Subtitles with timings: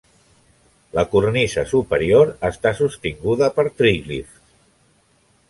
[0.99, 4.43] La cornisa superior està sostinguda per tríglifs.